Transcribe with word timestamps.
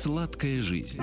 Сладкая 0.00 0.62
жизнь. 0.62 1.02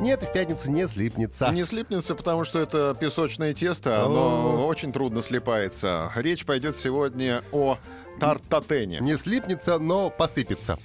Нет, 0.00 0.22
в 0.22 0.30
пятницу 0.30 0.70
не 0.70 0.86
слипнется. 0.86 1.48
Не 1.50 1.64
слипнется, 1.64 2.14
потому 2.14 2.44
что 2.44 2.58
это 2.58 2.94
песочное 3.00 3.54
тесто, 3.54 4.04
оно 4.04 4.66
очень 4.66 4.92
трудно 4.92 5.22
слипается. 5.22 6.12
Речь 6.14 6.44
пойдет 6.44 6.76
сегодня 6.76 7.42
о 7.52 7.78
тартатене. 8.20 8.98
Не 9.00 9.16
слипнется, 9.16 9.78
но 9.78 10.10
посыпется. 10.10 10.78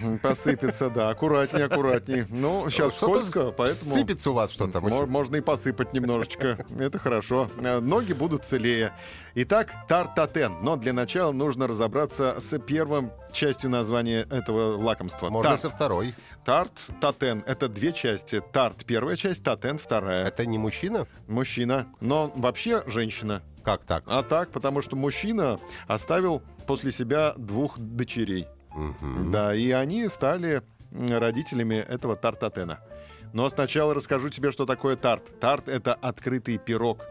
Посыпется, 0.22 0.90
да. 0.90 1.10
Аккуратнее, 1.10 1.66
аккуратнее. 1.66 2.26
Ну, 2.30 2.68
сейчас 2.70 2.96
скользко, 2.96 3.50
поэтому... 3.50 3.94
Сыпется 3.94 4.30
у 4.30 4.34
вас 4.34 4.50
что-то. 4.50 4.80
Мо- 4.80 5.06
Можно 5.06 5.36
и 5.36 5.40
посыпать 5.40 5.92
немножечко. 5.92 6.58
Это 6.78 6.98
хорошо. 6.98 7.48
Э, 7.60 7.80
Ноги 7.80 8.12
будут 8.12 8.44
целее. 8.44 8.92
Итак, 9.34 9.72
тартатен. 9.88 10.56
Но 10.62 10.76
для 10.76 10.92
начала 10.92 11.32
нужно 11.32 11.66
разобраться 11.66 12.36
с 12.40 12.58
первым 12.58 13.10
частью 13.32 13.70
названия 13.70 14.26
этого 14.30 14.76
лакомства. 14.76 15.28
Можно 15.28 15.50
Тарт. 15.50 15.60
со 15.62 15.68
второй. 15.70 16.14
Тарт, 16.44 16.72
татен. 17.00 17.42
Это 17.46 17.68
две 17.68 17.92
части. 17.92 18.42
Тарт 18.52 18.84
первая 18.84 19.16
часть, 19.16 19.44
татен 19.44 19.78
вторая. 19.78 20.26
Это 20.26 20.46
не 20.46 20.58
мужчина? 20.58 21.06
Мужчина. 21.26 21.86
Но 22.00 22.32
вообще 22.34 22.82
женщина. 22.86 23.42
Как 23.64 23.84
так? 23.84 24.04
А 24.06 24.22
так, 24.22 24.50
потому 24.50 24.80
что 24.82 24.96
мужчина 24.96 25.58
оставил 25.86 26.42
после 26.66 26.90
себя 26.90 27.34
двух 27.36 27.78
дочерей. 27.78 28.46
Мгм. 28.78 29.30
Да, 29.30 29.54
и 29.54 29.70
они 29.70 30.08
стали 30.08 30.62
родителями 30.92 31.76
этого 31.76 32.16
тартатена. 32.16 32.80
Но 33.32 33.48
сначала 33.50 33.94
расскажу 33.94 34.30
тебе, 34.30 34.52
что 34.52 34.64
такое 34.64 34.96
тарт. 34.96 35.38
Тарт— 35.40 35.68
это 35.70 35.94
открытый 35.94 36.58
пирог. 36.58 37.04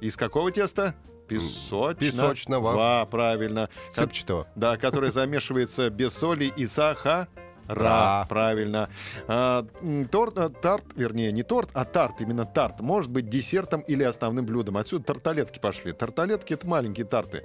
Из 0.00 0.16
какого 0.16 0.52
теста? 0.52 0.94
Песочно. 1.28 1.94
Песочного. 1.94 2.74
Да, 2.74 3.06
правильно. 3.06 3.70
Сыпчатого. 3.90 4.46
Да, 4.54 4.76
который 4.76 5.10
замешивается 5.10 5.90
без 5.90 6.12
соли 6.12 6.52
и 6.56 6.66
сахара. 6.66 7.28
Да. 7.68 8.26
правильно. 8.28 8.88
А, 9.26 9.66
торт, 10.10 10.38
а, 10.38 10.48
тарт, 10.50 10.84
вернее, 10.96 11.32
не 11.32 11.42
торт, 11.42 11.70
а 11.72 11.84
тарт, 11.84 12.20
именно 12.20 12.44
тарт, 12.44 12.80
может 12.80 13.10
быть 13.10 13.28
десертом 13.28 13.80
или 13.82 14.02
основным 14.02 14.46
блюдом. 14.46 14.76
Отсюда 14.76 15.04
тарталетки 15.04 15.58
пошли. 15.58 15.92
Тарталетки— 15.92 16.52
это 16.54 16.66
маленькие 16.66 17.06
тарты. 17.06 17.44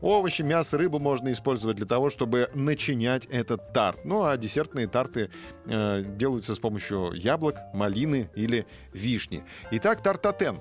Овощи, 0.00 0.42
мясо, 0.42 0.78
рыбу 0.78 0.98
можно 0.98 1.32
использовать 1.32 1.76
для 1.76 1.86
того, 1.86 2.10
чтобы 2.10 2.50
начинять 2.54 3.26
этот 3.26 3.72
тарт. 3.72 4.04
Ну, 4.04 4.24
а 4.24 4.36
десертные 4.36 4.86
тарты 4.86 5.30
э, 5.66 6.02
делаются 6.16 6.54
с 6.54 6.58
помощью 6.58 7.12
яблок, 7.14 7.56
малины 7.72 8.30
или 8.34 8.66
вишни. 8.92 9.44
Итак, 9.70 10.02
тартатен. 10.02 10.58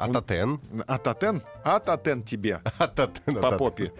Ататен. 0.00 0.60
Ататен? 0.86 1.42
Ататен 1.64 2.22
тебе 2.22 2.60
Ататен. 2.78 3.34
по 3.34 3.40
ататен. 3.48 3.58
попе. 3.58 3.92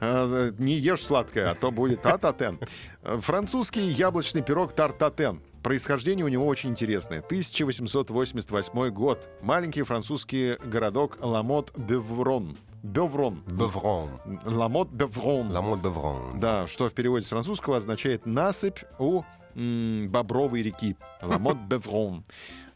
Э, 0.00 0.52
Не 0.58 0.74
ешь 0.74 1.02
сладкое, 1.04 1.50
а 1.50 1.54
то 1.54 1.70
будет 1.70 2.04
ататен. 2.06 2.58
Французский 3.02 3.88
яблочный 3.90 4.42
пирог 4.42 4.72
тартатен. 4.72 5.40
Происхождение 5.62 6.24
у 6.24 6.28
него 6.28 6.46
очень 6.46 6.70
интересное. 6.70 7.18
1888 7.20 8.90
год. 8.90 9.28
Маленький 9.42 9.82
французский 9.82 10.56
городок 10.64 11.18
Ламот-Беврон. 11.20 12.56
Беврон. 12.82 13.42
Беврон. 13.46 14.08
Ламот-Беврон. 14.44 15.50
Ламот 15.50 15.80
Беврон. 15.80 16.38
Да, 16.38 16.66
что 16.68 16.88
в 16.88 16.92
переводе 16.92 17.24
с 17.26 17.28
французского 17.28 17.76
означает 17.76 18.24
насыпь 18.24 18.78
у 19.00 19.22
Бобровой 19.54 20.62
реки. 20.62 20.96
Ламот-Беврон. 21.22 22.24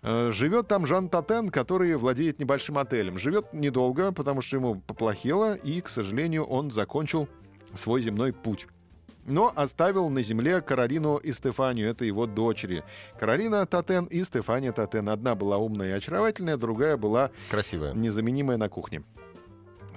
Э, 0.03 0.31
Живет 0.33 0.69
там 0.69 0.87
Жан 0.87 1.09
Татен, 1.09 1.51
который 1.51 1.95
владеет 1.97 2.39
небольшим 2.41 2.79
отелем. 2.79 3.19
Живет 3.19 3.53
недолго, 3.53 4.13
потому 4.13 4.43
что 4.43 4.57
ему 4.57 4.77
поплохело, 4.87 5.55
и, 5.55 5.81
к 5.81 5.89
сожалению, 5.89 6.45
он 6.45 6.71
закончил 6.71 7.29
свой 7.75 8.03
земной 8.03 8.33
путь. 8.33 8.67
Но 9.25 9.53
оставил 9.55 10.09
на 10.11 10.21
земле 10.23 10.61
Каролину 10.61 11.17
и 11.17 11.33
Стефанию, 11.33 11.89
это 11.89 12.05
его 12.05 12.27
дочери. 12.27 12.83
Каролина 13.21 13.65
Татен 13.67 14.07
и 14.07 14.25
Стефания 14.25 14.73
Татен. 14.73 15.09
Одна 15.09 15.37
была 15.37 15.59
умная 15.59 15.91
и 15.91 15.93
очаровательная, 15.93 16.57
другая 16.57 16.97
была 16.97 17.31
Красивая. 17.49 17.93
незаменимая 17.95 18.57
на 18.57 18.69
кухне. 18.69 19.05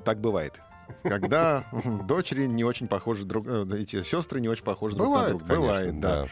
Так 0.03 0.21
бывает. 0.21 0.61
Когда 1.03 1.65
дочери 2.07 2.45
не 2.45 2.63
очень 2.63 2.87
похожи 2.87 3.25
друг 3.25 3.47
э, 3.47 3.65
эти 3.77 4.03
сестры 4.03 4.39
не 4.41 4.49
очень 4.49 4.63
похожи 4.63 4.95
друг 4.95 5.07
на 5.09 5.13
Бывает, 5.15 5.37
друга. 5.37 5.45
конечно, 5.45 5.65
Бывает, 5.67 5.99
да. 5.99 6.25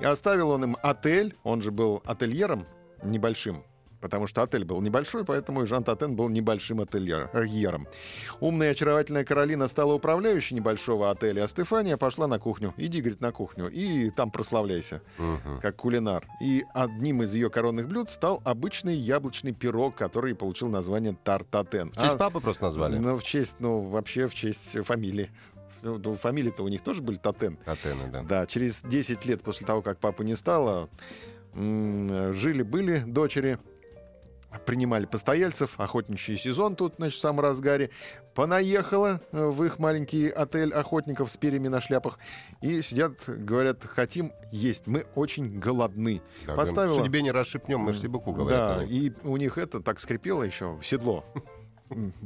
И 0.00 0.04
оставил 0.04 0.50
он 0.50 0.64
им 0.64 0.76
отель, 0.82 1.36
он 1.42 1.62
же 1.62 1.70
был 1.70 2.02
ательером 2.04 2.66
небольшим, 3.02 3.64
потому 4.00 4.26
что 4.26 4.42
отель 4.42 4.64
был 4.64 4.80
небольшой, 4.80 5.24
поэтому 5.24 5.62
и 5.62 5.66
Жан 5.66 5.84
Татен 5.84 6.16
был 6.16 6.28
небольшим 6.28 6.80
ательером. 6.80 7.86
Умная 8.40 8.68
и 8.68 8.70
очаровательная 8.72 9.24
Каролина 9.24 9.68
стала 9.68 9.94
управляющей 9.94 10.56
небольшого 10.56 11.10
отеля, 11.10 11.44
а 11.44 11.48
Стефания 11.48 11.96
пошла 11.96 12.26
на 12.26 12.38
кухню. 12.38 12.74
Иди, 12.76 13.00
говорит, 13.00 13.20
на 13.20 13.32
кухню, 13.32 13.68
и 13.68 14.10
там 14.10 14.30
прославляйся 14.30 15.02
Мгм. 15.18 15.60
как 15.60 15.76
кулинар. 15.76 16.26
И 16.40 16.64
одним 16.74 17.22
из 17.22 17.34
ее 17.34 17.50
коронных 17.50 17.88
блюд 17.88 18.10
стал 18.10 18.40
обычный 18.44 18.96
яблочный 18.96 19.52
пирог, 19.52 19.94
который 19.94 20.34
получил 20.34 20.68
название 20.68 21.16
тартатен. 21.24 21.90
В 21.92 21.96
честь 21.96 22.14
А, 22.14 22.16
папы 22.16 22.40
просто 22.40 22.64
назвали. 22.64 22.98
Ну, 22.98 23.16
в 23.18 23.22
честь, 23.22 23.56
ну, 23.60 23.80
вообще 23.88 24.26
в 24.28 24.34
честь 24.34 24.82
фамилии. 24.84 25.30
Ну, 25.82 25.98
ну, 26.02 26.14
Фамилии-то 26.14 26.62
у 26.62 26.68
них 26.68 26.82
тоже 26.82 27.00
были 27.00 27.16
Татен. 27.16 27.56
Атены, 27.64 28.08
да. 28.12 28.22
Да, 28.22 28.46
через 28.46 28.82
10 28.82 29.24
лет 29.24 29.42
после 29.42 29.66
того, 29.66 29.80
как 29.80 29.98
папы 29.98 30.24
не 30.24 30.36
стало, 30.36 30.90
жили-были 31.54 32.98
дочери, 33.06 33.58
принимали 34.66 35.06
постояльцев, 35.06 35.78
охотничий 35.78 36.36
сезон 36.36 36.76
тут, 36.76 36.94
значит, 36.96 37.18
в 37.18 37.20
самом 37.20 37.40
разгаре. 37.40 37.90
Понаехала 38.34 39.20
э, 39.32 39.46
в 39.46 39.62
их 39.64 39.78
маленький 39.78 40.28
отель 40.28 40.72
охотников 40.72 41.30
с 41.30 41.36
перьями 41.36 41.68
на 41.68 41.80
шляпах. 41.80 42.18
И 42.60 42.82
сидят, 42.82 43.12
говорят, 43.26 43.84
хотим 43.84 44.32
есть, 44.50 44.86
мы 44.86 45.06
очень 45.14 45.58
голодны. 45.58 46.22
Да, 46.46 46.54
Поставила- 46.54 46.98
Судьбе 46.98 47.22
не 47.22 47.30
расшибнем, 47.32 47.80
мы 47.80 47.92
же 47.92 48.08
говорят. 48.08 48.50
Да, 48.50 48.78
они. 48.80 48.92
и 48.92 49.12
у 49.22 49.36
них 49.36 49.58
это 49.58 49.80
так 49.80 50.00
скрипело 50.00 50.42
еще, 50.42 50.78
седло. 50.82 51.24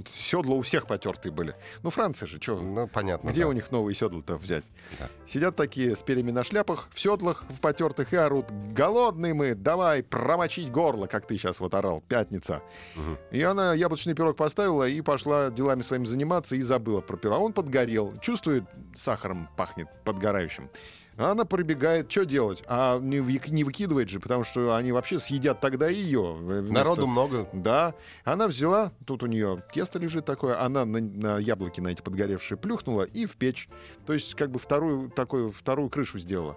Седла 0.07 0.55
у 0.55 0.63
всех 0.63 0.87
потертые 0.87 1.33
были. 1.33 1.55
Ну, 1.83 1.91
Франция 1.91 2.27
же, 2.27 2.41
что? 2.41 2.61
Ну, 2.61 2.87
понятно. 2.87 3.31
Где 3.31 3.43
да. 3.43 3.49
у 3.49 3.53
них 3.53 3.71
новые 3.71 3.95
седла-то 3.95 4.37
взять? 4.37 4.65
Да. 4.99 5.09
Сидят 5.31 5.57
такие 5.57 5.97
с 5.97 6.03
перьями 6.03 6.31
на 6.31 6.45
шляпах, 6.45 6.89
в 6.93 7.01
седлах, 7.01 7.45
в 7.49 7.61
потертых 7.61 8.13
и 8.13 8.17
орут. 8.17 8.47
Голодные 8.75 9.35
мы, 9.35 9.55
давай 9.55 10.03
промочить 10.03 10.71
горло, 10.71 11.07
как 11.07 11.27
ты 11.27 11.37
сейчас 11.39 11.61
вот 11.61 11.75
орал. 11.75 12.03
Пятница. 12.09 12.63
Мгм. 12.95 13.19
И 13.31 13.43
она 13.43 13.75
яблочный 13.75 14.15
пирог 14.15 14.37
поставила 14.37 14.87
и 14.87 15.01
пошла 15.01 15.51
делами 15.51 15.83
своими 15.83 16.05
заниматься 16.05 16.57
и 16.57 16.61
забыла 16.61 17.01
про 17.01 17.17
пирог. 17.17 17.37
А 17.37 17.39
он 17.41 17.53
подгорел. 17.53 18.15
Чувствует, 18.21 18.65
сахаром 18.95 19.49
пахнет 19.57 19.89
подгорающим. 20.05 20.69
А 21.17 21.31
Она 21.31 21.45
прибегает, 21.45 22.11
что 22.11 22.25
делать? 22.25 22.63
А 22.67 22.99
не, 22.99 23.19
не 23.51 23.65
выкидывает 23.65 24.09
же, 24.09 24.19
потому 24.19 24.45
что 24.45 24.75
они 24.75 24.93
вообще 24.93 25.19
съедят 25.19 25.61
тогда 25.61 25.89
ее. 25.89 26.37
Народу 26.71 27.07
много. 27.07 27.49
Да, 27.53 27.95
она 28.25 28.49
взяла, 28.49 28.93
тут 29.05 29.23
у 29.23 29.27
нее 29.27 29.63
тесто 29.73 29.99
лежит 29.99 30.25
такое, 30.25 30.61
она 30.61 30.85
на, 30.85 31.01
на 31.01 31.39
яблоки 31.39 31.81
на 31.81 31.89
эти 31.89 32.03
подгоревшие 32.03 32.59
плюхнула 32.59 33.03
и 33.03 33.27
в 33.27 33.37
печь. 33.37 33.69
То 34.07 34.13
есть 34.13 34.35
как 34.35 34.51
бы 34.51 34.59
вторую, 34.59 35.11
такую, 35.11 35.53
вторую 35.53 35.89
крышу 35.89 36.19
сделала. 36.19 36.57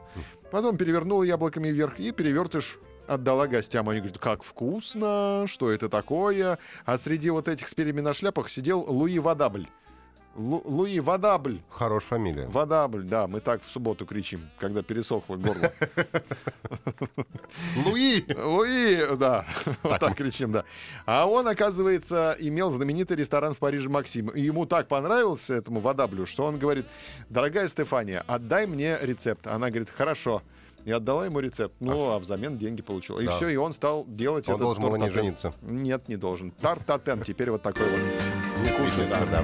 Потом 0.52 0.78
перевернула 0.78 1.24
яблоками 1.24 1.70
вверх 1.70 2.00
и 2.00 2.12
перевертыш 2.12 2.80
отдала 3.08 3.48
гостям. 3.48 3.90
Они 3.90 4.00
говорят, 4.00 4.18
как 4.18 4.44
вкусно, 4.44 5.46
что 5.48 5.72
это 5.72 5.90
такое? 5.90 6.60
А 6.86 6.98
среди 6.98 7.30
вот 7.30 7.48
этих 7.48 7.68
с 7.68 7.74
перьями 7.74 8.02
на 8.02 8.14
шляпах 8.14 8.50
сидел 8.50 8.82
Луи 8.82 9.20
Вадабль. 9.20 9.68
Лу- 10.38 10.62
Луи 10.66 11.00
Вадабль. 11.00 11.60
Хорошая 11.70 12.10
фамилия. 12.10 12.46
Вадабль, 12.48 13.04
да, 13.04 13.28
мы 13.28 13.40
так 13.40 13.62
в 13.64 13.70
субботу 13.72 14.06
кричим, 14.06 14.42
когда 14.60 14.84
пересохло 14.84 15.36
горло. 15.36 15.72
Луи! 17.86 18.24
Луи, 18.38 19.16
да, 19.18 19.46
вот 19.84 20.00
так 20.00 20.16
кричим, 20.16 20.52
да. 20.52 20.64
А 21.06 21.26
он, 21.26 21.48
оказывается, 21.48 22.36
имел 22.40 22.70
знаменитый 22.72 23.18
ресторан 23.18 23.54
в 23.54 23.58
Париже 23.58 23.90
«Максим». 23.90 24.28
И 24.30 24.42
ему 24.42 24.66
так 24.66 24.88
понравился 24.88 25.56
этому 25.56 25.80
Вадаблю, 25.80 26.26
что 26.26 26.46
он 26.46 26.58
говорит, 26.58 26.86
дорогая 27.30 27.68
Стефания, 27.68 28.24
отдай 28.28 28.68
мне 28.68 28.98
рецепт. 29.02 29.48
Она 29.48 29.70
говорит, 29.70 29.90
хорошо. 29.90 30.42
И 30.86 30.92
отдала 30.92 31.26
ему 31.26 31.40
рецепт. 31.40 31.74
Ну, 31.80 32.12
а 32.12 32.20
взамен 32.20 32.58
деньги 32.58 32.82
получила. 32.82 33.20
И 33.20 33.26
Да. 33.26 33.36
все, 33.36 33.50
и 33.50 33.56
он 33.58 33.74
стал 33.74 34.06
делать 34.08 34.48
Он 34.48 34.56
этот 34.56 34.66
должен 34.66 34.84
был 34.84 34.92
тартатен. 34.92 35.14
жениться. 35.14 35.54
Нет, 35.62 36.08
не 36.08 36.16
должен. 36.16 36.52
Тартатен, 36.52 37.24
теперь 37.24 37.52
вот 37.52 37.62
такой 37.62 37.88
вот. 37.90 38.00
Не 38.64 38.70
Вкусный, 38.70 38.90
слышится, 39.08 39.28
да. 39.32 39.44